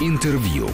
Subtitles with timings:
[0.00, 0.68] Интервью.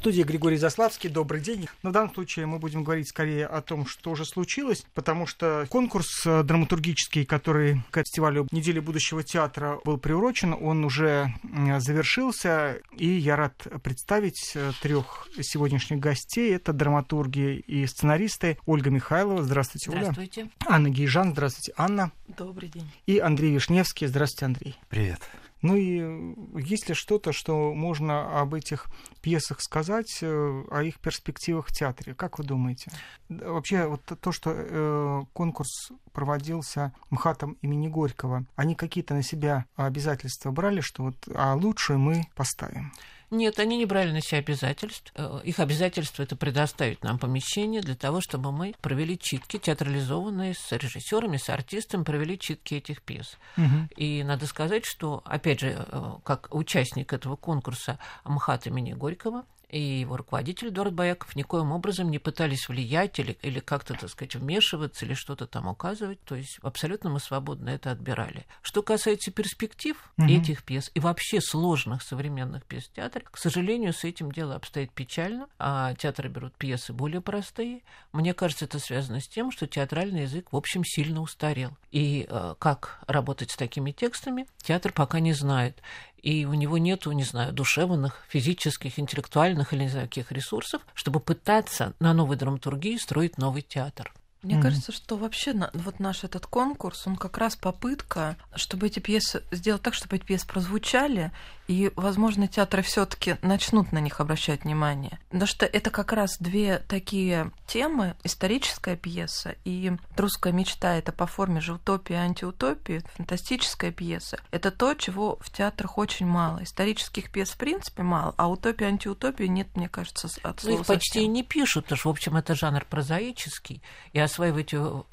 [0.00, 1.10] Студии Григорий Заславский.
[1.10, 1.68] Добрый день.
[1.82, 5.66] Но в данном случае мы будем говорить скорее о том, что уже случилось, потому что
[5.68, 11.34] конкурс э, драматургический, который к фестивалю недели будущего театра был приурочен, он уже
[11.80, 16.54] завершился, и я рад представить э, трех сегодняшних гостей.
[16.54, 19.42] Это драматурги и сценаристы Ольга Михайлова.
[19.42, 20.00] Здравствуйте, Оля.
[20.00, 20.48] Здравствуйте.
[20.66, 21.32] Анна Гейжан.
[21.32, 22.10] Здравствуйте, Анна.
[22.26, 22.90] Добрый день.
[23.04, 24.06] И Андрей Вишневский.
[24.06, 24.76] Здравствуйте, Андрей.
[24.88, 25.20] Привет.
[25.62, 28.86] Ну и есть ли что-то, что можно об этих
[29.20, 32.14] пьесах сказать, э, о их перспективах в театре?
[32.14, 32.90] Как вы думаете?
[33.28, 40.50] Вообще, вот то, что э, конкурс проводился МХАТом имени Горького, они какие-то на себя обязательства
[40.50, 42.92] брали, что вот а лучшее мы поставим?
[43.30, 45.12] Нет, они не брали на себя обязательств.
[45.14, 50.72] Э, их обязательство это предоставить нам помещение для того, чтобы мы провели читки театрализованные с
[50.72, 53.38] режиссерами, с артистами, провели читки этих пьес.
[53.56, 53.88] Угу.
[53.96, 59.80] И надо сказать, что, опять же, э, как участник этого конкурса МХАТ имени Горького, и
[60.00, 65.04] его руководитель Эдуард Бояков никоим образом не пытались влиять или, или как-то, так сказать, вмешиваться
[65.04, 66.20] или что-то там указывать.
[66.24, 68.46] То есть абсолютно мы свободно это отбирали.
[68.62, 70.26] Что касается перспектив угу.
[70.28, 75.46] этих пьес и вообще сложных современных пьес театра, к сожалению, с этим дело обстоит печально.
[75.58, 77.82] А театры берут пьесы более простые.
[78.12, 81.76] Мне кажется, это связано с тем, что театральный язык, в общем, сильно устарел.
[81.92, 85.80] И э, как работать с такими текстами, театр пока не знает
[86.22, 91.20] и у него нету, не знаю, душевных, физических, интеллектуальных или не знаю каких ресурсов, чтобы
[91.20, 94.12] пытаться на новой драматургии строить новый театр.
[94.42, 94.62] Мне mm-hmm.
[94.62, 99.82] кажется, что вообще вот наш этот конкурс, он как раз попытка, чтобы эти пьесы сделать
[99.82, 101.30] так, чтобы эти пьесы прозвучали,
[101.70, 105.20] и, возможно, театры все-таки начнут на них обращать внимание.
[105.28, 110.96] Потому что это как раз две такие темы: историческая пьеса и русская мечта.
[110.96, 114.40] Это по форме же утопии и антиутопии, фантастическая пьеса.
[114.50, 116.64] Это то, чего в театрах очень мало.
[116.64, 120.80] Исторических пьес в принципе мало, а утопии и антиутопии нет, мне кажется, от слова ну,
[120.80, 123.80] Их почти и не пишут, потому что, в общем, это жанр прозаический,
[124.12, 125.06] и осваивать его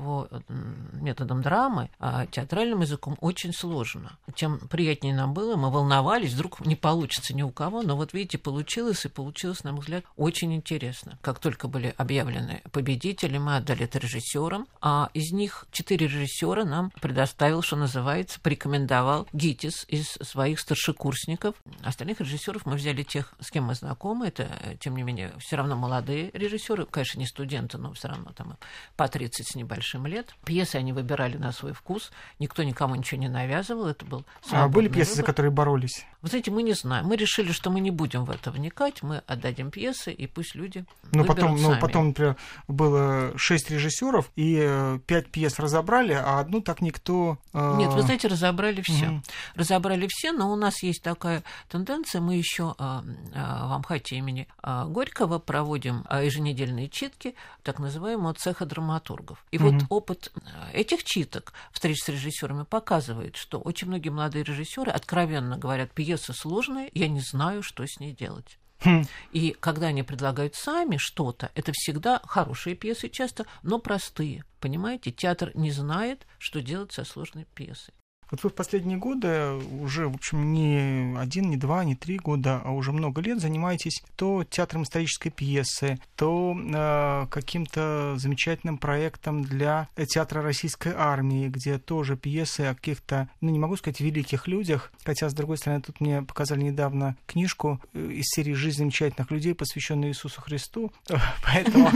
[0.94, 4.17] методом драмы, а театральным языком очень сложно.
[4.35, 8.38] Тем приятнее нам было, мы волновались, вдруг не получится ни у кого, но вот видите,
[8.38, 11.17] получилось, и получилось, на мой взгляд, очень интересно.
[11.22, 16.91] Как только были объявлены победители, мы отдали это режиссерам, а из них четыре режиссера нам
[17.01, 21.56] предоставил, что называется, порекомендовал ГИТИС из своих старшекурсников.
[21.83, 24.47] Остальных режиссеров мы взяли тех, с кем мы знакомы, это,
[24.79, 28.57] тем не менее, все равно молодые режиссеры, конечно, не студенты, но все равно там
[28.95, 30.35] по 30 с небольшим лет.
[30.45, 34.88] Пьесы они выбирали на свой вкус, никто никому ничего не навязывал, это был А были
[34.88, 35.18] пьесы, выбор.
[35.18, 36.06] за которые боролись?
[36.22, 37.06] Вы знаете, мы не знаем.
[37.06, 40.85] Мы решили, что мы не будем в это вникать, мы отдадим пьесы, и пусть люди
[41.12, 41.75] но потом, сами.
[41.75, 42.35] Ну, потом, например,
[42.68, 47.38] было шесть режиссеров, и э, пять пьес разобрали, а одну так никто...
[47.53, 47.75] Э...
[47.78, 49.07] Нет, вы знаете, разобрали все.
[49.07, 49.22] Угу.
[49.56, 53.01] Разобрали все, но у нас есть такая тенденция, мы еще э,
[53.34, 58.66] в Амхате имени Горького проводим еженедельные читки так называемого цеха
[58.97, 59.46] драматургов.
[59.52, 59.72] И угу.
[59.72, 60.31] вот опыт
[60.74, 66.90] этих читок, встреч с режиссерами, показывает, что очень многие молодые режиссеры откровенно говорят, пьеса сложная,
[66.94, 68.57] я не знаю, что с ней делать.
[68.84, 69.06] Хм.
[69.31, 74.44] И когда они предлагают сами что-то, это всегда хорошие пьесы часто, но простые.
[74.59, 77.96] Понимаете, театр не знает, что делать со сложной пьесой.
[78.31, 82.61] Вот вы в последние годы уже, в общем, не один, не два, не три года,
[82.63, 89.88] а уже много лет занимаетесь то театром исторической пьесы, то э, каким-то замечательным проектом для
[90.07, 95.29] театра российской армии, где тоже пьесы о каких-то, ну не могу сказать, великих людях, хотя,
[95.29, 100.11] с другой стороны, тут мне показали недавно книжку э, из серии «Жизнь замечательных людей», посвященную
[100.11, 100.91] Иисусу Христу,
[101.44, 101.89] поэтому,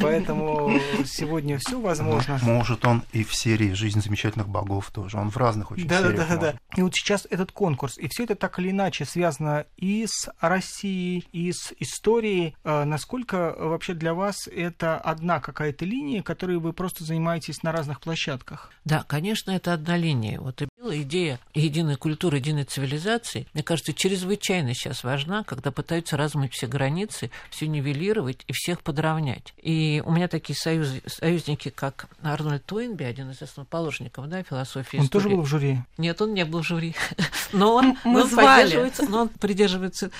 [0.00, 2.38] поэтому сегодня все возможно.
[2.42, 6.02] Может, он и в серии «Жизнь замечательных богов» тоже, он в разных разных очень да,
[6.02, 6.54] да, да, да.
[6.76, 11.26] И вот сейчас этот конкурс, и все это так или иначе связано и с Россией,
[11.32, 12.56] и с историей.
[12.64, 18.00] А насколько вообще для вас это одна какая-то линия, которой вы просто занимаетесь на разных
[18.00, 18.72] площадках?
[18.84, 20.40] Да, конечно, это одна линия.
[20.40, 26.66] Вот идея единой культуры, единой цивилизации, мне кажется, чрезвычайно сейчас важна, когда пытаются размыть все
[26.66, 29.54] границы, все нивелировать и всех подровнять.
[29.60, 35.06] И у меня такие союз, союзники, как Арнольд Туинби, один из основоположников да, философии Он
[35.06, 35.24] истории.
[35.24, 35.78] тоже был в жюри?
[35.96, 36.94] Нет, он не был в жюри.
[37.52, 40.10] Но он, Мы он, поддерживается, но он придерживается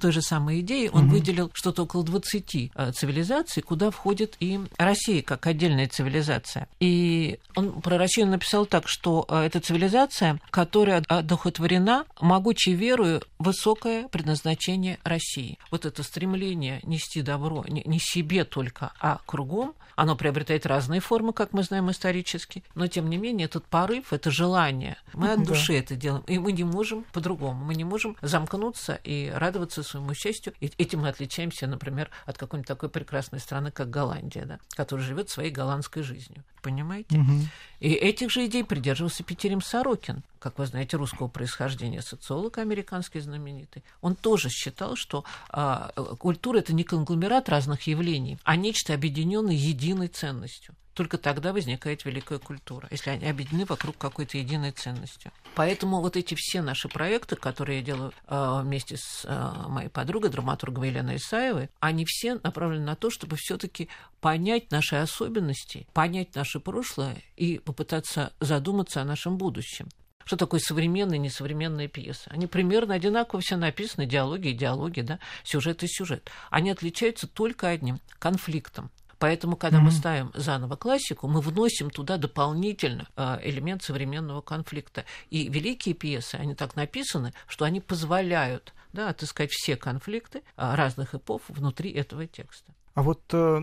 [0.00, 0.88] той же самой идеи.
[0.92, 1.16] Он угу.
[1.16, 6.68] выделил что-то около 20 э, цивилизаций, куда входит и Россия как отдельная цивилизация.
[6.78, 13.22] И он про Россию написал так, что э, эта цивилизация цивилизация, которая одухотворена могучей верою
[13.38, 15.58] высокое предназначение России.
[15.70, 21.52] Вот это стремление нести добро не себе только, а кругом, оно приобретает разные формы, как
[21.52, 25.78] мы знаем исторически, но тем не менее этот порыв, это желание, мы от души да.
[25.78, 30.54] это делаем, и мы не можем по-другому, мы не можем замкнуться и радоваться своему счастью.
[30.60, 35.28] И этим мы отличаемся, например, от какой-нибудь такой прекрасной страны, как Голландия, да, которая живет
[35.28, 36.44] своей голландской жизнью.
[36.62, 37.18] Понимаете?
[37.18, 37.32] Угу.
[37.80, 43.84] И этих же идей придерживался Петерим Сорокин, Как вы знаете, русского происхождения социолог американский знаменитый.
[44.00, 50.08] Он тоже считал, что а, культура это не конгломерат разных явлений, а нечто объединенное единой
[50.08, 50.74] ценностью.
[50.94, 55.30] Только тогда возникает великая культура, если они объединены вокруг какой-то единой ценностью.
[55.54, 60.30] Поэтому вот эти все наши проекты, которые я делаю э, вместе с э, моей подругой,
[60.30, 63.88] драматургом Еленой Исаевой, они все направлены на то, чтобы все таки
[64.20, 69.88] понять наши особенности, понять наше прошлое и попытаться задуматься о нашем будущем.
[70.24, 72.28] Что такое современные и несовременные пьесы?
[72.30, 76.30] Они примерно одинаково все написаны, диалоги и диалоги, да, сюжет и сюжет.
[76.50, 78.90] Они отличаются только одним– конфликтом.
[79.20, 79.82] Поэтому, когда mm-hmm.
[79.82, 85.04] мы ставим заново классику, мы вносим туда дополнительно э, элемент современного конфликта.
[85.28, 91.14] И великие пьесы, они так написаны, что они позволяют да, отыскать все конфликты э, разных
[91.14, 92.72] эпох внутри этого текста.
[92.94, 93.62] А вот э,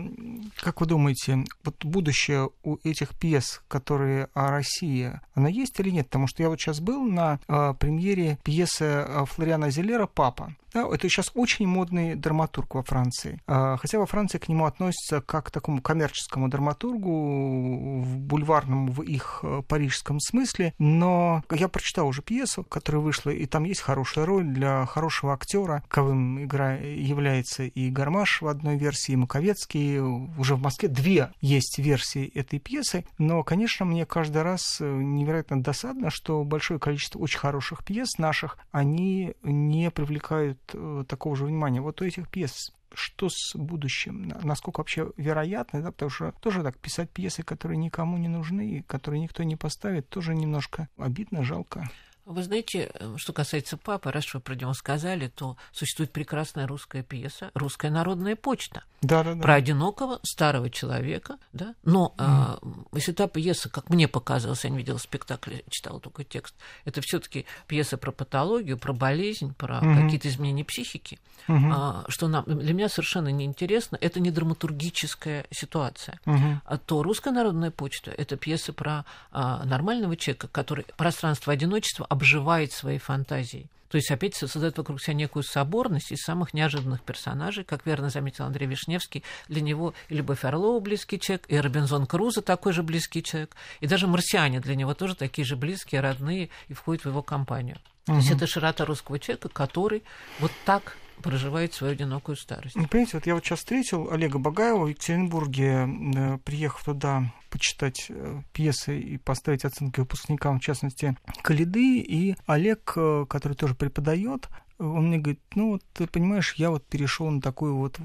[0.60, 6.06] как вы думаете, вот будущее у этих пьес, которые о России, оно есть или нет?
[6.06, 7.38] Потому что я вот сейчас был на
[7.78, 10.54] премьере пьесы Флориана Зелера «Папа».
[10.78, 13.40] Да, это сейчас очень модный драматург во Франции.
[13.48, 19.02] А, хотя во Франции к нему относятся как к такому коммерческому драматургу, в бульварном, в
[19.02, 20.74] их э, парижском смысле.
[20.78, 25.82] Но я прочитал уже пьесу, которая вышла, и там есть хорошая роль для хорошего актера.
[25.88, 29.98] Ковым игра является и Гармаш в одной версии, и Маковецкий.
[29.98, 33.04] Уже в Москве две есть версии этой пьесы.
[33.18, 38.58] Но, конечно, мне каждый раз э, невероятно досадно, что большое количество очень хороших пьес наших,
[38.70, 40.60] они не привлекают
[41.06, 41.80] такого же внимания.
[41.80, 46.78] Вот у этих пьес что с будущим, насколько вообще вероятно, да, потому что тоже так
[46.78, 51.90] писать пьесы, которые никому не нужны, которые никто не поставит, тоже немножко обидно, жалко.
[52.28, 57.02] Вы знаете, э, что касается папы, раз вы про него сказали, то существует прекрасная русская
[57.02, 59.40] пьеса «Русская народная почта» да, да, да.
[59.40, 61.38] про одинокого старого человека.
[61.54, 61.74] Да?
[61.84, 62.84] Но mm.
[62.92, 66.54] э, если та пьеса, как мне показалось, я не видела спектакль, читала только текст,
[66.84, 70.02] это все таки пьеса про патологию, про болезнь, про mm-hmm.
[70.02, 72.02] какие-то изменения психики, mm-hmm.
[72.02, 76.20] э, что нам, для меня совершенно неинтересно, это не драматургическая ситуация.
[76.26, 76.56] Mm-hmm.
[76.66, 82.72] А то «Русская народная почта»— это пьеса про э, нормального человека, который пространство одиночества обживает
[82.72, 83.68] своей фантазией.
[83.88, 87.64] То есть опять создает вокруг себя некую соборность из самых неожиданных персонажей.
[87.64, 92.42] Как верно заметил Андрей Вишневский, для него и Любовь Орлова близкий человек, и Робинзон Крузо
[92.42, 96.74] такой же близкий человек, и даже марсиане для него тоже такие же близкие, родные, и
[96.74, 97.78] входят в его компанию.
[98.08, 98.14] Угу.
[98.14, 100.02] То есть это широта русского человека, который
[100.38, 102.76] вот так проживает свою одинокую старость.
[102.76, 108.06] Ну, понимаете, вот я вот сейчас встретил Олега Багаева в Екатеринбурге, э, приехав туда почитать
[108.08, 114.48] э, пьесы и поставить оценки выпускникам, в частности, Калиды, и Олег, э, который тоже преподает,
[114.78, 117.98] он мне говорит, ну вот ты понимаешь, я вот перешел на такую вот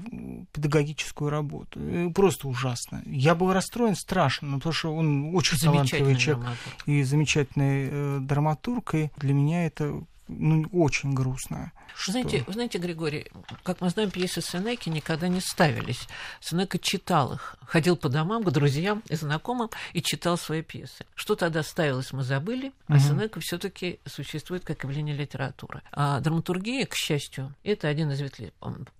[0.52, 1.80] педагогическую работу.
[2.14, 3.02] Просто ужасно.
[3.06, 6.86] Я был расстроен страшно, ну, потому что он очень талантливый человек драматург.
[6.86, 11.72] и замечательный э, драматург, и для меня это ну, очень грустно.
[11.94, 12.12] Что...
[12.12, 13.30] Знаете, знаете, Григорий,
[13.62, 16.08] как мы знаем, пьесы Сенеки никогда не ставились.
[16.40, 21.06] Сенека читал их, ходил по домам к друзьям и знакомым и читал свои пьесы.
[21.14, 23.00] Что тогда ставилось, мы забыли, а угу.
[23.00, 25.82] Сенека все таки существует как явление литературы.
[25.92, 28.52] А драматургия, к счастью, это один из ветвей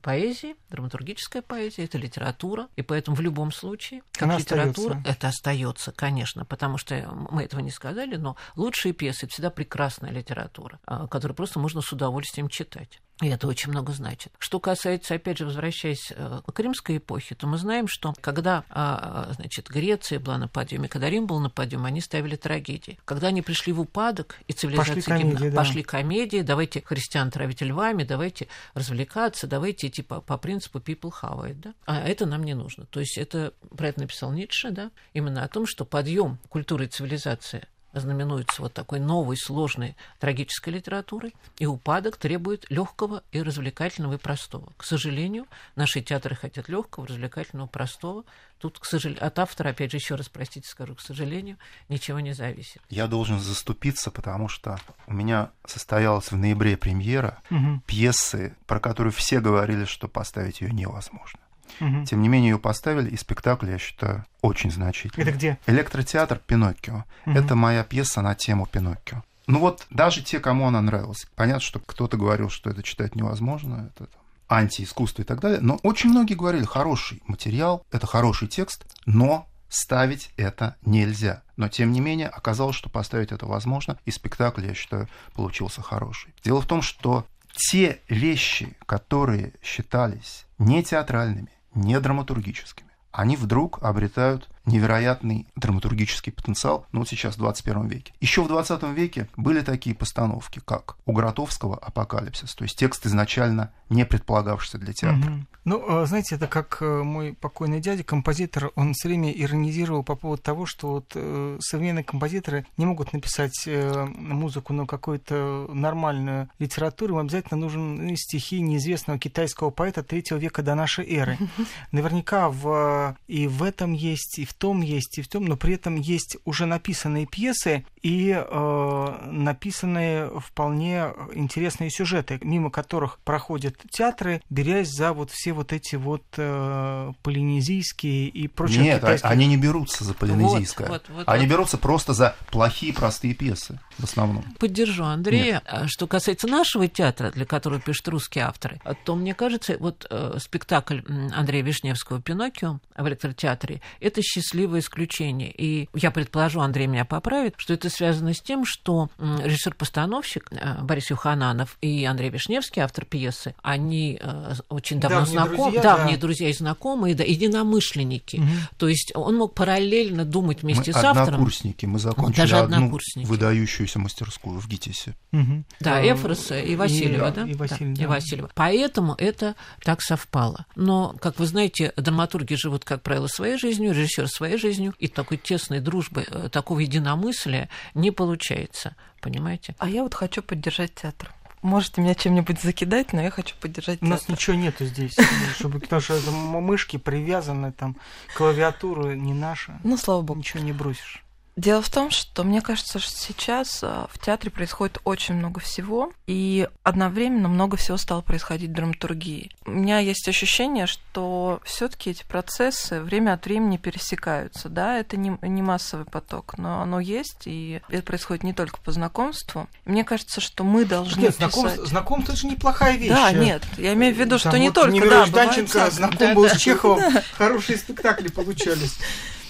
[0.02, 5.10] поэзии, драматургическая поэзия, это литература, и поэтому в любом случае, как Она литература, остается.
[5.10, 6.94] это остается, конечно, потому что
[7.30, 10.78] мы этого не сказали, но лучшие пьесы это всегда прекрасная литература,
[11.14, 13.00] которую просто можно с удовольствием читать.
[13.22, 14.32] И это очень много значит.
[14.40, 19.28] Что касается, опять же, возвращаясь э, к римской эпохе, то мы знаем, что когда, а,
[19.34, 22.98] значит, Греция была на подъеме, когда Рим был на подъеме, они ставили трагедии.
[23.04, 25.50] Когда они пришли в упадок, и цивилизация пошли комедии, гимна...
[25.52, 25.56] да.
[25.56, 31.48] пошли комедии, давайте христиан травить львами, давайте развлекаться, давайте идти по, по принципу people have
[31.48, 31.74] it, да?
[31.86, 32.86] А это нам не нужно.
[32.86, 36.88] То есть это про это написал Ницше, да, именно о том, что подъем культуры и
[36.88, 37.68] цивилизации
[38.00, 44.72] знаменуется вот такой новой, сложной трагической литературой, и упадок требует легкого и развлекательного и простого.
[44.76, 45.46] К сожалению,
[45.76, 48.24] наши театры хотят легкого, развлекательного, простого.
[48.58, 51.58] Тут, к сожалению, от автора, опять же, еще раз простите, скажу, к сожалению,
[51.88, 52.80] ничего не зависит.
[52.88, 57.82] Я должен заступиться, потому что у меня состоялась в ноябре премьера угу.
[57.86, 61.40] пьесы, про которую все говорили, что поставить ее невозможно.
[61.80, 62.04] Мгм.
[62.04, 65.26] Тем не менее, ее поставили, и спектакль, я считаю, очень значительный.
[65.26, 65.58] Это где?
[65.66, 67.04] Электротеатр «Пиноккио».
[67.26, 67.36] Мгм.
[67.36, 69.22] Это моя пьеса на тему Пиноккио.
[69.46, 71.26] Ну вот даже те, кому она нравилась.
[71.34, 74.08] Понятно, что кто-то говорил, что это читать невозможно, это
[74.48, 75.60] антиискусство и так далее.
[75.60, 81.42] Но очень многие говорили, хороший материал, это хороший текст, но ставить это нельзя.
[81.56, 86.32] Но, тем не менее, оказалось, что поставить это возможно, и спектакль, я считаю, получился хороший.
[86.44, 94.48] Дело в том, что те вещи, которые считались не театральными, не драматургическими, они вдруг обретают
[94.66, 98.12] невероятный драматургический потенциал, ну вот сейчас, в 21 веке.
[98.20, 103.72] Еще в 20 веке были такие постановки, как у Гротовского «Апокалипсис», то есть текст изначально
[103.90, 105.30] не предполагавшийся для театра.
[105.30, 105.46] Мгм.
[105.64, 110.14] Ну, э, знаете, это как э, мой покойный дядя, композитор, он все время иронизировал по
[110.14, 113.68] поводу того, что вот э, современные композиторы не могут написать
[114.16, 120.62] музыку на какую-то нормальную литературу, им обязательно нужен ну, стихи неизвестного китайского поэта третьего века
[120.62, 121.38] до нашей эры.
[121.92, 125.74] Наверняка в, и в этом есть, и в том есть, и в том, но при
[125.74, 134.42] этом есть уже написанные пьесы и э, написанные вполне интересные сюжеты, мимо которых проходят театры,
[134.50, 139.30] берясь за вот все вот эти вот э, полинезийские и прочие Нет, а- китайские...
[139.30, 140.88] они не берутся за полинезийское.
[140.88, 141.52] Вот, вот, вот, они вот.
[141.52, 144.44] берутся просто за плохие простые пьесы в основном.
[144.58, 145.62] Поддержу Андрея.
[145.66, 150.38] А Что касается нашего театра, для которого пишут русские авторы, то мне кажется, вот э,
[150.40, 151.00] спектакль
[151.32, 155.50] Андрея Вишневского «Пиноккио» в электротеатре– это счастливое исключение.
[155.56, 161.10] И я предположу, Андрей меня поправит, что это связано с тем, что режиссер-постановщик э, Борис
[161.10, 166.20] Юхананов и Андрей Вишневский, автор пьесы, они э, очень давно Давние знакомы, друзья, давние да.
[166.20, 168.36] друзья и знакомые, да, единомышленники.
[168.36, 168.50] Мгм.
[168.78, 171.34] То есть он мог параллельно думать вместе мы с автором.
[171.34, 173.26] однокурсники, мы закончили даже одну однокурсники.
[173.26, 175.14] выдающуюся мастерскую в ГИТИСе.
[175.32, 175.64] Мгм.
[175.80, 177.42] Да, Э, Эфроса и Васильева, и- да?
[177.48, 178.02] и Василь- Да, да.
[178.02, 178.50] и Васильева.
[178.54, 180.66] Поэтому это так совпало.
[180.76, 185.36] Но, как вы знаете, драматурги живут, как правило, своей жизнью, режиссер своей жизнью, и такой
[185.38, 188.96] тесной дружбы, э, такого единомыслия не получается.
[189.20, 189.74] Понимаете?
[189.78, 191.32] А я вот хочу поддержать театр.
[191.62, 194.34] Можете меня чем-нибудь закидать, но я хочу поддержать У нас театр.
[194.34, 195.16] ничего нету здесь,
[195.58, 197.96] чтобы, потому что мышки привязаны, там,
[198.36, 200.40] клавиатура не наша, Ну, слава богу.
[200.40, 201.23] ничего не бросишь.
[201.56, 206.12] Дело в том, что мне кажется, что сейчас а, в театре происходит очень много всего,
[206.26, 209.52] и одновременно много всего стало происходить в драматургии.
[209.64, 214.68] У меня есть ощущение, что все-таки эти процессы время от времени пересекаются.
[214.68, 218.90] Да, это не, не массовый поток, но оно есть, и это происходит не только по
[218.90, 219.68] знакомству.
[219.84, 223.10] Мне кажется, что мы должны Нет, писать- знакомство это же неплохая вещь.
[223.10, 225.70] Да, нет, я имею в виду, что Там не вот только, Немирович да, бывает Данченко
[225.70, 225.90] всякое.
[225.90, 228.98] знаком был с Чеховым, хорошие спектакли получались.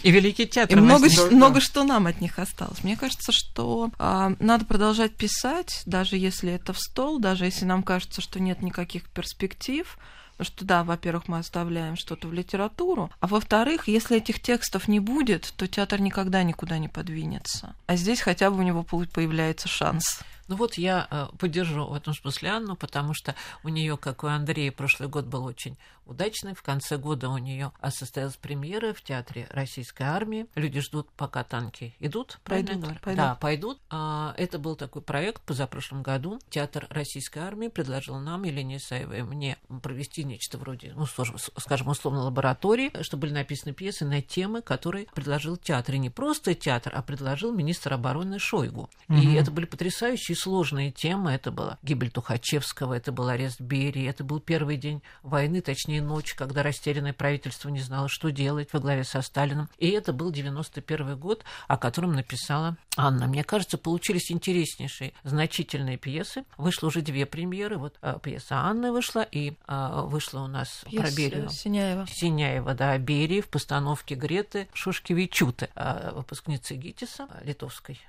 [0.05, 0.77] И Великий театр.
[0.77, 1.61] И много, ш- много да.
[1.63, 2.85] что нам от них осталось.
[2.85, 7.83] Мне кажется, что а, надо продолжать писать, даже если это в стол, даже если нам
[7.83, 9.99] кажется, что нет никаких перспектив.
[10.37, 14.99] Потому что, да, во-первых, мы оставляем что-то в литературу, а во-вторых, если этих текстов не
[14.99, 17.75] будет, то театр никогда никуда не подвинется.
[17.87, 20.21] А здесь хотя бы у него по- появляется шанс.
[20.49, 24.27] Ну вот я э, поддержу в этом смысле Анну, потому что у нее, как и
[24.27, 26.55] у Андрея, прошлый год был очень удачный.
[26.55, 30.47] В конце года у нее состоялась премьера в театре Российской армии.
[30.55, 33.17] Люди ждут, пока танки идут, Пойдут, пойдут.
[33.17, 33.81] Да, пойдут.
[33.91, 36.39] А, Это был такой проект позапрошлом году.
[36.51, 42.21] Театр Российской армии предложил нам, Елене Исаевой, и мне провести нечто вроде, ну, скажем, условно,
[42.23, 45.95] лаборатории, чтобы были написаны пьесы на темы, которые предложил театр.
[45.95, 48.91] И не просто театр, а предложил министр обороны Шойгу.
[49.09, 49.37] И Мгм.
[49.37, 51.33] это были потрясающие сложные темы.
[51.33, 56.35] Это была гибель Тухачевского, это был арест Берии, это был первый день войны, точнее ночь,
[56.35, 59.69] когда растерянное правительство не знало, что делать во главе со Сталином.
[59.79, 63.27] И это был 91 год, о котором написала Анна.
[63.27, 66.45] Мне кажется, получились интереснейшие, значительные пьесы.
[66.57, 67.79] Вышло уже две премьеры.
[67.79, 71.49] Вот а, пьеса Анны вышла, и а, вышла у нас про Пьеса Берию.
[71.49, 72.07] Синяева.
[72.07, 78.01] Синяева, да, Берии в постановке Греты Шушкевичуты, а, выпускницы ГИТИСа, литовской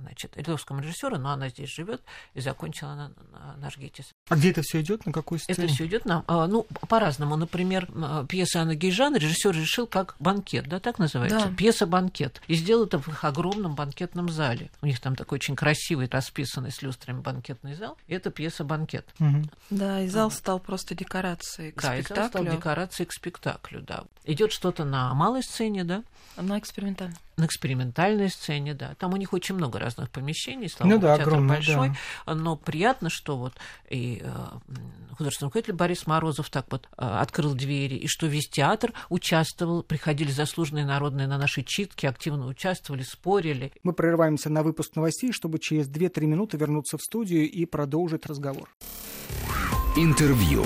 [0.00, 2.02] значит, литовскому режиссеру, но она здесь живет
[2.34, 4.12] и закончила на, на наш ГИТИС.
[4.28, 5.06] А где это все идет?
[5.06, 5.56] На какой сцене?
[5.58, 7.36] Это все идет нам, а, ну, по-разному.
[7.36, 11.48] Например, м, пьеса Анны Гейжан режиссер решил как банкет, да, так называется?
[11.48, 11.54] Да.
[11.54, 12.40] Пьеса банкет.
[12.48, 14.70] И сделал это в их огромном банкетном зале.
[14.82, 17.96] У них там такой очень красивый, расписанный с люстрами банкетный зал.
[18.06, 19.06] И это пьеса банкет.
[19.18, 19.50] Мгм.
[19.70, 22.52] Да, и зал стал просто декорацией к да, и зал стал спектаклю.
[22.52, 24.04] декорацией к спектаклю, да.
[24.24, 26.02] Идет что-то на малой сцене, да,
[26.36, 27.16] Она экспериментальная.
[27.36, 28.94] на экспериментальной сцене, да.
[28.98, 31.92] Там у них очень много разных помещений, слава ну, да, театр огромный, большой,
[32.26, 32.34] да.
[32.34, 33.54] но приятно, что вот
[33.88, 34.30] и э,
[35.16, 40.30] художественный руководитель Борис Морозов так вот э, открыл двери, и что весь театр участвовал, приходили
[40.30, 43.72] заслуженные народные на наши читки, активно участвовали, спорили.
[43.82, 48.68] Мы прерываемся на выпуск новостей, чтобы через 2-3 минуты вернуться в студию и продолжить разговор.
[49.96, 50.64] Интервью.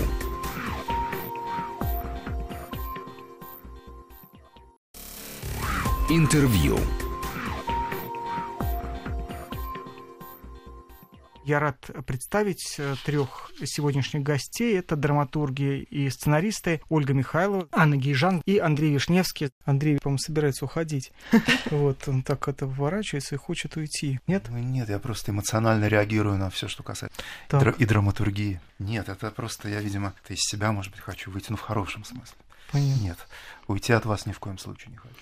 [6.09, 6.79] Интервью.
[11.45, 14.79] Я рад представить э, трех сегодняшних гостей.
[14.79, 19.51] Это драматурги и сценаристы Ольга Михайлова, Анна Гейжан и Андрей Вишневский.
[19.65, 21.13] Андрей, по-моему, собирается уходить.
[21.71, 24.21] Вот, он так это выворачивается и хочет уйти.
[24.27, 24.47] Нет?
[24.49, 27.23] Ну, нет, я просто эмоционально реагирую на все, что касается
[27.79, 28.61] и драматургии.
[28.79, 32.37] Нет, это просто я, видимо, из себя, может быть, хочу выйти, ну, в хорошем смысле.
[32.73, 33.03] Понятно.
[33.03, 33.19] Нет,
[33.67, 35.15] уйти от вас ни в коем случае не хочу.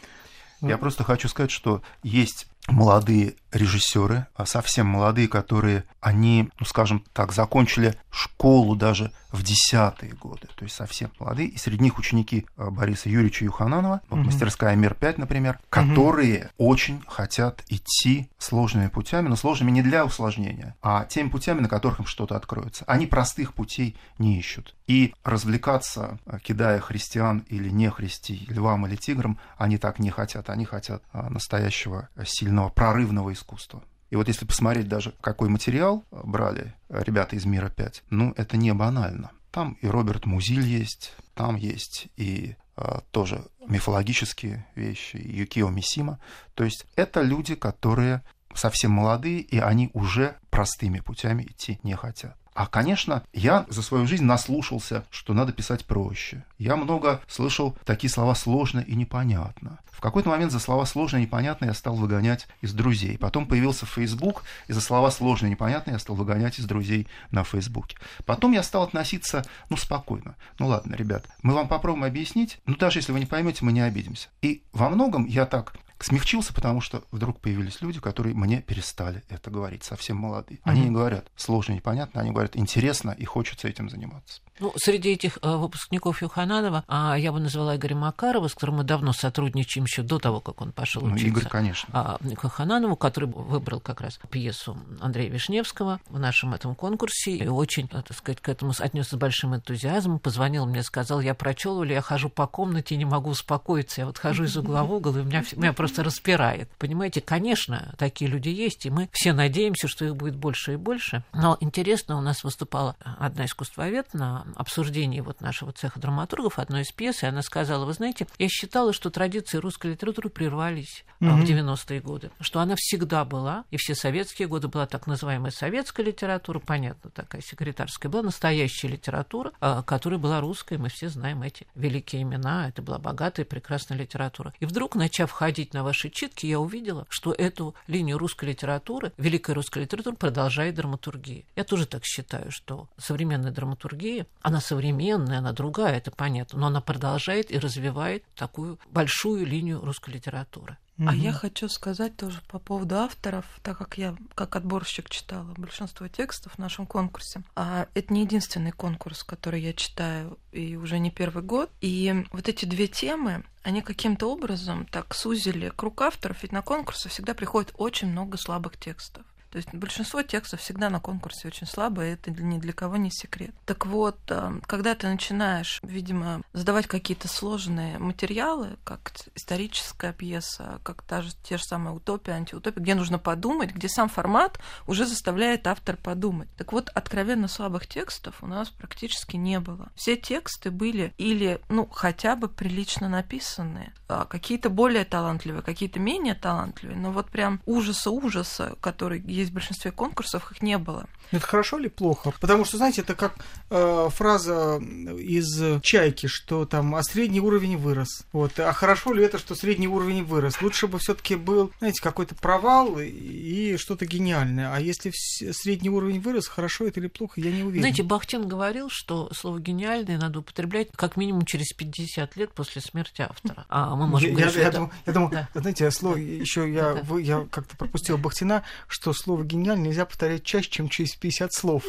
[0.60, 7.04] Я просто хочу сказать, что есть молодые режиссеры, а совсем молодые, которые, они, ну, скажем
[7.12, 12.46] так, закончили школу даже в десятые годы, то есть совсем молодые, и среди них ученики
[12.56, 19.36] а, Бориса Юрьевича Юхананова, вот, мастерская «Мир-5», например, которые очень хотят идти сложными путями, но
[19.36, 22.84] сложными не для усложнения, а теми путями, на которых им что-то откроется.
[22.86, 24.74] Они простых путей не ищут.
[24.86, 30.48] И развлекаться, а, кидая христиан или не христи, львам или тиграм, они так не хотят.
[30.48, 33.82] Они хотят а, настоящего сильного прорывного искусства.
[34.10, 38.72] И вот если посмотреть даже, какой материал брали ребята из «Мира 5», ну, это не
[38.72, 39.30] банально.
[39.50, 46.18] Там и Роберт Музиль есть, там есть и э, тоже мифологические вещи, Юкио Мисима.
[46.54, 48.22] То есть это люди, которые
[48.54, 52.36] совсем молодые, и они уже простыми путями идти не хотят.
[52.58, 56.44] А, конечно, я за свою жизнь наслушался, что надо писать проще.
[56.58, 59.78] Я много слышал такие слова сложно и непонятно.
[59.92, 63.16] В какой-то момент за слова сложно и непонятно я стал выгонять из друзей.
[63.16, 67.44] Потом появился Facebook, и за слова сложно и непонятно я стал выгонять из друзей на
[67.44, 67.96] Фейсбуке.
[68.26, 70.34] Потом я стал относиться, ну, спокойно.
[70.58, 73.82] Ну, ладно, ребят, мы вам попробуем объяснить, но даже если вы не поймете, мы не
[73.82, 74.30] обидимся.
[74.42, 79.50] И во многом я так смягчился, потому что вдруг появились люди, которые мне перестали это
[79.50, 80.60] говорить, совсем молодые.
[80.62, 80.84] Они mm-hmm.
[80.84, 84.40] не говорят сложно, непонятно, они говорят интересно и хочется этим заниматься.
[84.60, 88.84] Ну, среди этих э, выпускников Юхананова а, я бы назвала Игоря Макарова, с которым мы
[88.84, 91.28] давно сотрудничаем еще до того, как он пошел ну, учиться.
[91.28, 91.88] Игорь, конечно.
[91.92, 97.88] А, Юхананову, который выбрал как раз пьесу Андрея Вишневского в нашем этом конкурсе, и очень,
[97.92, 101.92] э, так сказать, к этому отнесся с большим энтузиазмом, позвонил мне, сказал, я прочел, или
[101.92, 105.16] я хожу по комнате и не могу успокоиться, я вот хожу из угла в угол,
[105.16, 106.68] и меня, меня просто распирает.
[106.78, 111.22] Понимаете, конечно, такие люди есть, и мы все надеемся, что их будет больше и больше.
[111.32, 116.92] Но интересно, у нас выступала одна искусствовед на обсуждении вот нашего цеха драматургов одной из
[116.92, 121.40] пьес, и она сказала, вы знаете, я считала, что традиции русской литературы прервались mm-hmm.
[121.40, 126.06] в 90-е годы, что она всегда была, и все советские годы была так называемая советская
[126.06, 131.66] литература, понятно, такая секретарская, была настоящая литература, а, которая была русской, мы все знаем эти
[131.74, 134.52] великие имена, это была богатая, прекрасная литература.
[134.60, 139.54] И вдруг, начав ходить на ваши читки, я увидела, что эту линию русской литературы, великая
[139.54, 141.44] русская литература продолжает драматургия.
[141.56, 146.80] Я тоже так считаю, что современная драматургия, она современная, она другая, это понятно, но она
[146.80, 150.76] продолжает и развивает такую большую линию русской литературы.
[151.06, 156.08] А я хочу сказать тоже по поводу авторов, так как я как отборщик читала большинство
[156.08, 157.42] текстов в нашем конкурсе.
[157.54, 161.70] А это не единственный конкурс, который я читаю и уже не первый год.
[161.80, 167.08] И вот эти две темы, они каким-то образом так сузили круг авторов, ведь на конкурсы
[167.08, 169.24] всегда приходит очень много слабых текстов.
[169.50, 173.54] То есть большинство текстов всегда на конкурсе очень слабое, это ни для кого не секрет.
[173.64, 181.02] Так вот, э, когда ты начинаешь, видимо, задавать какие-то сложные материалы, как историческая пьеса, как
[181.02, 185.66] та же, те же самые утопия, антиутопия, где нужно подумать, где сам формат уже заставляет
[185.66, 186.48] автор подумать.
[186.56, 189.90] Так вот, откровенно слабых текстов у нас практически не было.
[189.94, 196.34] Все тексты были или, ну, хотя бы прилично написанные, а какие-то более талантливые, какие-то менее
[196.34, 201.06] талантливые, но вот прям ужаса-ужаса, который есть в большинстве конкурсов, их не было.
[201.30, 202.32] Это хорошо или плохо?
[202.40, 203.36] Потому что, знаете, это как
[203.70, 208.26] э, фраза из «Чайки», что там «а средний уровень вырос».
[208.32, 208.58] Вот.
[208.58, 210.62] А хорошо ли это, что средний уровень вырос?
[210.62, 214.74] Лучше бы все таки был, знаете, какой-то провал и что-то гениальное.
[214.74, 217.80] А если средний уровень вырос, хорошо это или плохо, я не уверен.
[217.80, 223.22] Знаете, Бахтин говорил, что слово «гениальное» надо употреблять как минимум через 50 лет после смерти
[223.22, 223.66] автора.
[223.68, 224.76] А мы можем я, говорить, я, я, это...
[224.76, 225.60] думаю, я думаю, да.
[225.60, 230.70] знаете, слово еще я, вы, я как-то пропустил Бахтина, что слово «гениальное» нельзя повторять чаще,
[230.70, 231.84] чем через 50 слов.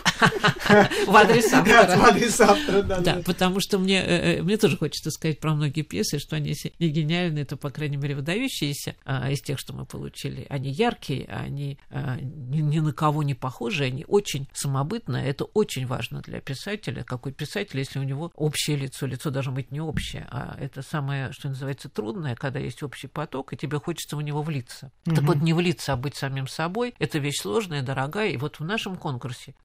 [1.07, 1.97] В адрес автора.
[1.97, 2.99] В адрес автора, да.
[2.99, 6.53] Да, потому что мне, э, э, мне тоже хочется сказать про многие пьесы, что они,
[6.79, 10.45] не гениальные, то, по крайней мере, выдающиеся а, из тех, что мы получили.
[10.49, 15.25] Они яркие, они а, ни, на кого не похожи, они очень самобытные.
[15.27, 17.03] Это очень важно для писателя.
[17.03, 19.05] Какой писатель, если у него общее лицо?
[19.05, 23.53] Лицо должно быть не общее, а это самое, что называется, трудное, когда есть общий поток,
[23.53, 24.91] и тебе хочется в него влиться.
[25.05, 28.59] Так вот, не влиться, а быть самим собой, это вещь вещь сложная, дорогая, и вот
[28.59, 29.18] в нашем конкурсе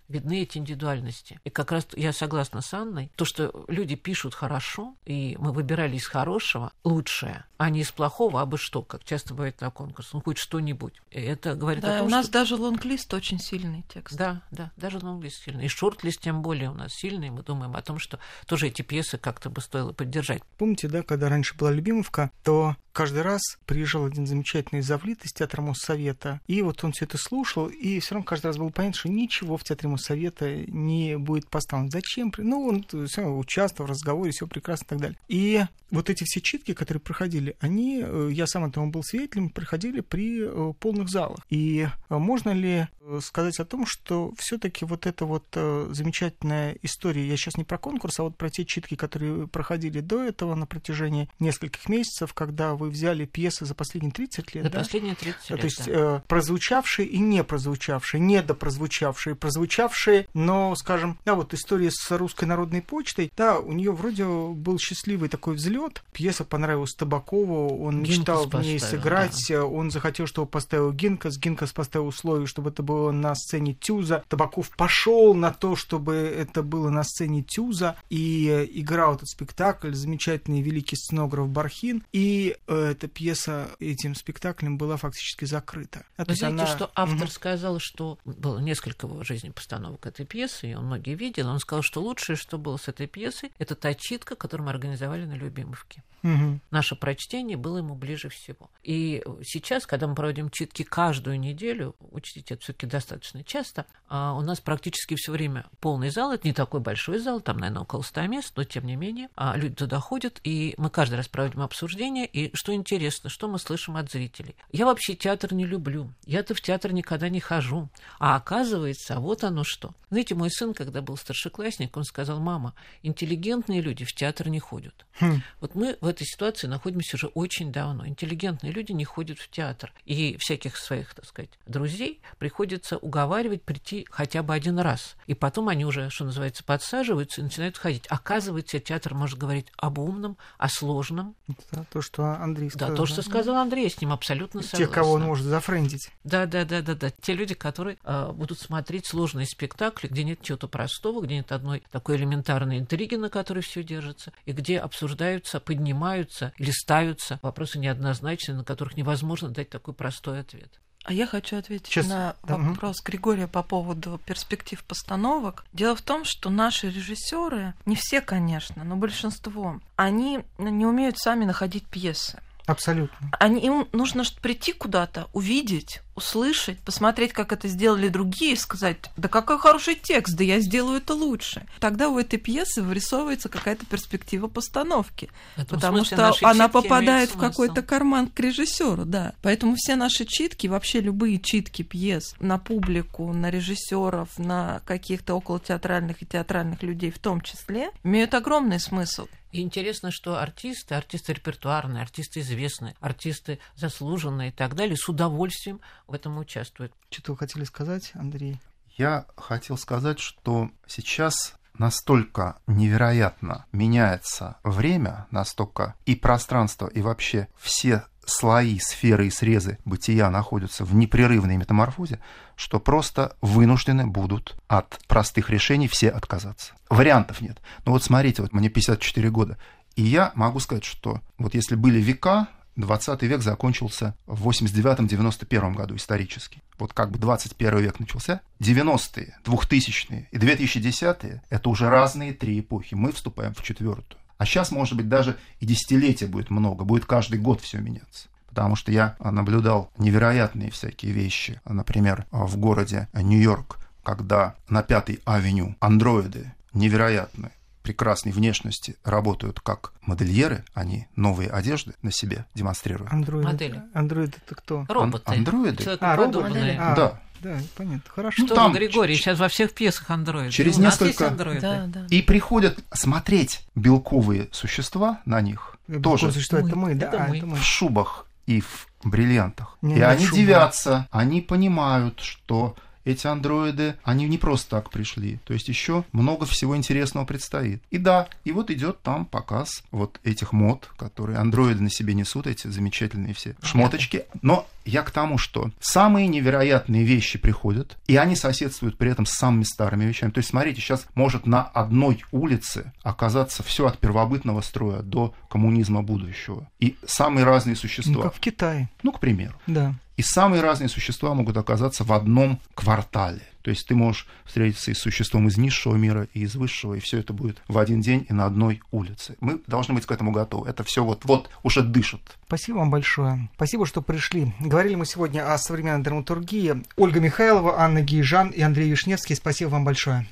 [0.09, 1.41] видны эти индивидуальности.
[1.45, 5.97] И как раз я согласна с Анной, то, что люди пишут хорошо, и мы выбирали
[5.97, 10.11] из хорошего лучшее, а не из плохого, а бы что, как часто бывает на конкурсе,
[10.13, 11.01] ну хоть что-нибудь.
[11.11, 12.33] И это говорит Да, о том, у нас что...
[12.35, 14.17] даже лонглист очень сильный текст.
[14.17, 15.65] Да, да, даже лонглист сильный.
[15.65, 17.31] И шорт-лист тем более у нас сильный.
[17.31, 20.43] Мы думаем о том, что тоже эти пьесы как-то бы стоило поддержать.
[20.59, 25.61] Помните, да, когда раньше была Любимовка, то каждый раз приезжал один замечательный завлит из театра
[25.61, 29.09] Моссовета, и вот он все это слушал, и все равно каждый раз было понятно, что
[29.11, 31.91] ничего в театре Моссовета не будет поставлено.
[31.91, 32.33] Зачем?
[32.39, 35.19] Ну, он все равно участвовал в разговоре, все прекрасно и так далее.
[35.29, 40.01] И вот эти все читки, которые проходили, они, э, я сам этому был свидетелем, проходили
[40.01, 41.39] при э, полных залах.
[41.51, 42.89] И э, можно ли
[43.21, 48.19] сказать о том, что все-таки вот эта вот замечательная история, я сейчас не про конкурс,
[48.19, 52.84] а вот про те читки, которые проходили до этого на протяжении нескольких месяцев, когда вы
[52.91, 54.79] взяли пьесы за последние 30 лет, За да?
[54.79, 55.93] последние 30 лет, То есть да.
[55.93, 62.83] э, прозвучавшие и не прозвучавшие, недопрозвучавшие, прозвучавшие, но, скажем, да, вот история с русской народной
[62.83, 66.03] почтой, да, у нее вроде был счастливый такой взлет.
[66.13, 71.39] Пьеса понравилась Табакову, он Гинкас мечтал в ней сыграть, э, он захотел, чтобы поставил Гинкас,
[71.39, 74.25] Гинкас поставил условие, чтобы это было на сцене Тюза.
[74.29, 79.93] Табаков пошел на то, чтобы это было на сцене Тюза, и э, играл этот спектакль,
[79.93, 86.05] замечательный великий сценограф Бархин, и э, эта пьеса этим спектаклем была фактически закрыта.
[86.17, 87.29] А, Вы знаете, она- что автор Мгм.
[87.29, 91.49] сказал, что было несколько в его жизни постановок этой пьесы, и он многие видел.
[91.49, 95.25] Он сказал, что лучшее, что было с этой пьесой, это та читка, которую мы организовали
[95.25, 96.03] на Любимовке.
[96.23, 96.63] Мгм.
[96.71, 98.71] Наше прочтение было ему ближе всего.
[98.83, 104.41] И сейчас, когда мы проводим читки каждую неделю, учтите, это все-таки достаточно часто, а у
[104.41, 106.33] нас практически все время полный зал.
[106.33, 109.55] Это не такой большой зал, там, наверное, около 100 мест, но тем не менее а
[109.57, 112.25] люди туда ходят, и мы каждый раз проводим обсуждение.
[112.27, 114.57] И что интересно, что мы слышим от зрителей.
[114.73, 116.11] Я вообще театр не люблю.
[116.25, 117.91] Я-то в театр никогда не хожу.
[118.19, 119.93] А оказывается, вот оно что.
[120.09, 122.73] Знаете, мой сын, когда был старшеклассник, он сказал, мама,
[123.03, 125.05] интеллигентные люди в театр не ходят.
[125.21, 125.43] Хм.
[125.61, 128.07] Вот мы в этой ситуации находимся уже очень давно.
[128.07, 129.93] Интеллигентные люди не ходят в театр.
[130.07, 135.17] И всяких своих, так сказать, друзей приходится уговаривать прийти хотя бы один раз.
[135.27, 138.07] И потом они уже, что называется, подсаживаются и начинают ходить.
[138.09, 141.35] Оказывается, театр может говорить об умном, о сложном.
[141.73, 142.97] Да, то, что Андрей Да, сказал.
[142.97, 144.87] то, что сказал Андрей, я с ним абсолютно согласна.
[144.87, 146.11] Те, кого он может зафрендить.
[146.23, 147.11] Да, да, да, да, да.
[147.11, 151.83] Те люди, которые э, будут смотреть сложные спектакли, где нет чего-то простого, где нет одной
[151.91, 158.57] такой элементарной интриги, на которой все держится, и где обсуждаются, поднимаются или ставятся вопросы неоднозначные,
[158.57, 160.81] на которых невозможно дать такой простой ответ.
[161.05, 165.67] А я хочу ответить Сейчас, на вопрос Григория по поводу перспектив постановок.
[165.75, 171.45] Дело в том, что наши режиссеры, не все, конечно, но большинство, они не умеют сами
[171.45, 172.41] находить пьесы.
[172.67, 173.31] Абсолютно.
[173.39, 179.29] Они, им нужно прийти куда-то, увидеть, услышать, посмотреть, как это сделали другие, и сказать, да
[179.29, 181.67] какой хороший текст, да я сделаю это лучше.
[181.81, 185.31] Тогда у этой пьесы вырисовывается какая-то перспектива постановки.
[185.69, 189.35] Потому что она попадает в какой-то карман к режиссеру, да.
[189.43, 195.61] Поэтому все наши читки, вообще любые читки пьес на публику, на режиссеров, на каких-то около
[195.61, 199.27] театральных и театральных людей в том числе, имеют огромный смысл.
[199.55, 205.81] И интересно, что артисты, артисты репертуарные, артисты известные, артисты заслуженные и так далее, с удовольствием
[206.07, 206.93] в этом участвуют.
[207.11, 208.61] Что-то вы хотели сказать, Андрей?
[208.97, 218.05] Я хотел сказать, что сейчас настолько невероятно меняется время, настолько и пространство, и вообще все
[218.27, 222.21] слои, сферы и срезы бытия находятся в непрерывной метаморфозе,
[222.57, 226.75] что просто вынуждены будут от простых решений все отказаться.
[226.89, 227.61] Вариантов нет.
[227.85, 229.59] Ну вот смотрите, вот мне 54 года,
[229.97, 235.97] и я могу сказать, что вот если были века, 20 век закончился в 89-91 году
[235.97, 236.63] исторически.
[236.79, 238.41] Вот как бы 21 век начался.
[238.61, 242.95] 90-е, 2000-е и 2010-е– это уже разные три эпохи.
[242.95, 244.21] Мы вступаем в четвертую.
[244.39, 248.29] А сейчас, может быть, даже и десятилетия будет много, будет каждый год все меняться.
[248.49, 251.61] Потому что я наблюдал невероятные всякие вещи.
[251.65, 257.53] Например, в городе Нью-Йорк, когда на Пятой авеню андроиды невероятные,
[257.85, 263.13] прекрасной внешности работают как модельеры, они новые одежды на себе демонстрируют.
[263.13, 263.45] Андроид.
[263.45, 263.83] Модели.
[263.93, 264.87] Андроид это кто?
[264.89, 265.23] Роботы.
[265.27, 265.85] Ан- андроиды?
[266.01, 266.77] А, роботы?
[266.81, 267.21] А, Да.
[267.43, 268.11] Да, понятно.
[268.11, 268.47] Хорошо.
[268.47, 270.51] Что там Григорий, сейчас во всех пьесах андроиды.
[270.51, 271.61] Через У нас несколько- есть андроиды.
[271.61, 272.07] Да, да.
[272.09, 277.09] И приходят смотреть белковые существа на них, тоже Что это мы, да?
[277.09, 277.37] Это а, мы.
[277.37, 277.57] это мы.
[277.57, 279.77] в шубах и в бриллиантах.
[279.83, 280.35] Не и они шубах.
[280.39, 285.39] дивятся, они понимают, что эти андроиды, они не просто так пришли.
[285.45, 287.83] То есть еще много всего интересного предстоит.
[287.91, 292.47] И да, и вот идет там показ вот этих мод, которые андроиды на себе несут,
[292.47, 294.25] эти замечательные все шмоточки.
[294.43, 299.33] Но я к тому, что самые невероятные вещи приходят, и они соседствуют при этом с
[299.33, 300.31] самыми старыми вещами.
[300.31, 306.03] То есть, смотрите, сейчас может на одной улице оказаться все от первобытного строя до коммунизма
[306.03, 306.69] будущего.
[306.81, 308.15] И самые разные существа.
[308.15, 308.91] Ну, как в Китае.
[309.03, 309.55] Ну, к примеру.
[309.67, 309.95] Да.
[310.17, 313.43] И самые разные существа могут оказаться в одном квартале.
[313.63, 317.01] То есть ты можешь встретиться и с существом из низшего мира, и из высшего, и
[317.01, 319.37] все это будет в один день и на одной улице.
[319.41, 320.69] Мы должны быть к этому готовы.
[320.69, 322.21] Это все вот, вот уже дышит.
[322.47, 323.49] Спасибо вам большое.
[323.57, 324.53] Спасибо, что пришли.
[324.61, 326.83] Говорили мы сегодня о современной драматургии.
[326.97, 329.35] Ольга Михайлова, Анна Гейжан и Андрей Вишневский.
[329.35, 330.27] Спасибо вам большое.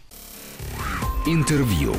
[1.27, 1.95] Интервью.